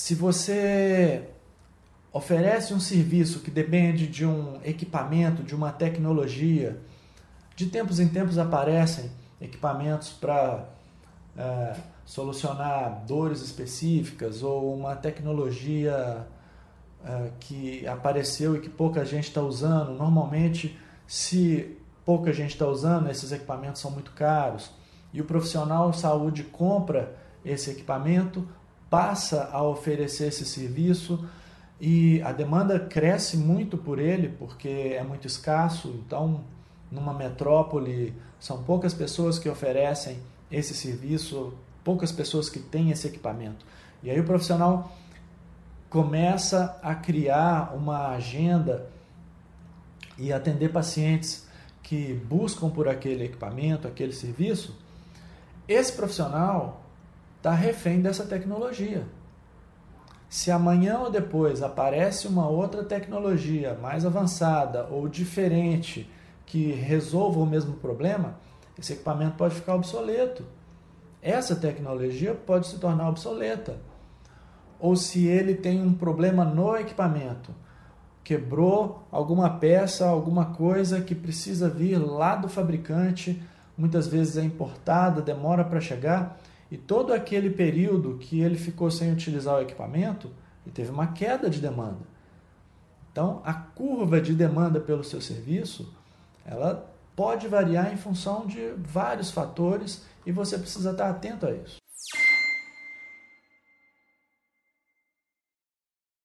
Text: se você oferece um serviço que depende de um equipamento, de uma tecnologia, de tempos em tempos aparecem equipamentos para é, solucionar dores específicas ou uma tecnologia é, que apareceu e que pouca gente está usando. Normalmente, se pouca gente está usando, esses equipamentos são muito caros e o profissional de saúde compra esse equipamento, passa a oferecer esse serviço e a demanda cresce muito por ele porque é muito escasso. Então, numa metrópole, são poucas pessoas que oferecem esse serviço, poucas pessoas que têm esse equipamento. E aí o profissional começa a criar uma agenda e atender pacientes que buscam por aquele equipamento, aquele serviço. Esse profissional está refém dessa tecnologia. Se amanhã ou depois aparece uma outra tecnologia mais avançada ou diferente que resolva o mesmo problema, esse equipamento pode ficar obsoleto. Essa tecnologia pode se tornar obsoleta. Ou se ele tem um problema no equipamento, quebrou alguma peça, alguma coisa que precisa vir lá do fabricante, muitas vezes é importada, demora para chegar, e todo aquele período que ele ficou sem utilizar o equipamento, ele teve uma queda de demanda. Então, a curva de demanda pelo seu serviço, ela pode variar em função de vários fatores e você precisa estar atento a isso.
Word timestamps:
se 0.00 0.14
você 0.14 1.28
oferece 2.10 2.72
um 2.72 2.80
serviço 2.80 3.40
que 3.40 3.50
depende 3.50 4.06
de 4.06 4.24
um 4.24 4.58
equipamento, 4.64 5.42
de 5.42 5.54
uma 5.54 5.70
tecnologia, 5.70 6.80
de 7.54 7.66
tempos 7.66 8.00
em 8.00 8.08
tempos 8.08 8.38
aparecem 8.38 9.10
equipamentos 9.38 10.08
para 10.08 10.64
é, 11.36 11.76
solucionar 12.06 13.04
dores 13.06 13.42
específicas 13.42 14.42
ou 14.42 14.74
uma 14.74 14.96
tecnologia 14.96 16.26
é, 17.04 17.30
que 17.38 17.86
apareceu 17.86 18.56
e 18.56 18.60
que 18.60 18.70
pouca 18.70 19.04
gente 19.04 19.28
está 19.28 19.42
usando. 19.42 19.92
Normalmente, 19.92 20.78
se 21.06 21.76
pouca 22.06 22.32
gente 22.32 22.52
está 22.52 22.66
usando, 22.66 23.10
esses 23.10 23.32
equipamentos 23.32 23.82
são 23.82 23.90
muito 23.90 24.12
caros 24.12 24.70
e 25.12 25.20
o 25.20 25.26
profissional 25.26 25.90
de 25.90 25.98
saúde 25.98 26.42
compra 26.44 27.14
esse 27.44 27.70
equipamento, 27.70 28.48
passa 28.90 29.48
a 29.52 29.62
oferecer 29.62 30.26
esse 30.26 30.44
serviço 30.44 31.24
e 31.80 32.20
a 32.22 32.32
demanda 32.32 32.78
cresce 32.78 33.36
muito 33.36 33.78
por 33.78 33.98
ele 33.98 34.28
porque 34.28 34.68
é 34.98 35.02
muito 35.02 35.26
escasso. 35.26 35.88
Então, 36.04 36.42
numa 36.90 37.14
metrópole, 37.14 38.12
são 38.38 38.62
poucas 38.64 38.92
pessoas 38.92 39.38
que 39.38 39.48
oferecem 39.48 40.18
esse 40.50 40.74
serviço, 40.74 41.54
poucas 41.84 42.10
pessoas 42.10 42.50
que 42.50 42.58
têm 42.58 42.90
esse 42.90 43.06
equipamento. 43.06 43.64
E 44.02 44.10
aí 44.10 44.18
o 44.18 44.24
profissional 44.24 44.92
começa 45.88 46.78
a 46.82 46.94
criar 46.94 47.74
uma 47.74 48.08
agenda 48.08 48.90
e 50.18 50.32
atender 50.32 50.70
pacientes 50.70 51.46
que 51.82 52.14
buscam 52.14 52.68
por 52.68 52.88
aquele 52.88 53.24
equipamento, 53.24 53.88
aquele 53.88 54.12
serviço. 54.12 54.76
Esse 55.66 55.92
profissional 55.92 56.82
está 57.40 57.54
refém 57.54 58.02
dessa 58.02 58.26
tecnologia. 58.26 59.06
Se 60.28 60.50
amanhã 60.50 60.98
ou 60.98 61.10
depois 61.10 61.62
aparece 61.62 62.28
uma 62.28 62.46
outra 62.46 62.84
tecnologia 62.84 63.76
mais 63.80 64.04
avançada 64.04 64.86
ou 64.90 65.08
diferente 65.08 66.08
que 66.44 66.70
resolva 66.70 67.40
o 67.40 67.46
mesmo 67.46 67.76
problema, 67.76 68.38
esse 68.78 68.92
equipamento 68.92 69.36
pode 69.36 69.54
ficar 69.54 69.74
obsoleto. 69.74 70.44
Essa 71.22 71.56
tecnologia 71.56 72.34
pode 72.34 72.68
se 72.68 72.78
tornar 72.78 73.08
obsoleta. 73.08 73.78
Ou 74.78 74.94
se 74.94 75.26
ele 75.26 75.54
tem 75.54 75.82
um 75.82 75.94
problema 75.94 76.44
no 76.44 76.76
equipamento, 76.76 77.54
quebrou 78.22 79.02
alguma 79.10 79.48
peça, 79.48 80.06
alguma 80.06 80.46
coisa 80.46 81.00
que 81.00 81.14
precisa 81.14 81.70
vir 81.70 81.96
lá 81.96 82.36
do 82.36 82.48
fabricante, 82.48 83.42
muitas 83.76 84.06
vezes 84.06 84.36
é 84.36 84.42
importada, 84.42 85.22
demora 85.22 85.64
para 85.64 85.80
chegar, 85.80 86.38
e 86.70 86.76
todo 86.76 87.12
aquele 87.12 87.50
período 87.50 88.16
que 88.18 88.40
ele 88.40 88.56
ficou 88.56 88.90
sem 88.90 89.12
utilizar 89.12 89.56
o 89.56 89.62
equipamento, 89.62 90.30
ele 90.64 90.74
teve 90.74 90.90
uma 90.90 91.08
queda 91.08 91.50
de 91.50 91.60
demanda. 91.60 92.08
Então, 93.10 93.42
a 93.44 93.52
curva 93.52 94.20
de 94.20 94.32
demanda 94.34 94.78
pelo 94.78 95.02
seu 95.02 95.20
serviço, 95.20 95.92
ela 96.44 96.88
pode 97.16 97.48
variar 97.48 97.92
em 97.92 97.96
função 97.96 98.46
de 98.46 98.72
vários 98.78 99.30
fatores 99.30 100.04
e 100.24 100.30
você 100.30 100.56
precisa 100.56 100.92
estar 100.92 101.10
atento 101.10 101.46
a 101.46 101.52
isso. 101.52 101.78